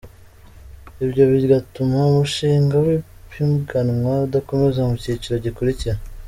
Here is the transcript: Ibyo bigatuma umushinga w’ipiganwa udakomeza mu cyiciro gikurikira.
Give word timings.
Ibyo 1.05 1.23
bigatuma 1.31 1.97
umushinga 2.09 2.75
w’ipiganwa 2.85 4.13
udakomeza 4.27 4.79
mu 4.89 4.95
cyiciro 5.01 5.35
gikurikira. 5.47 5.97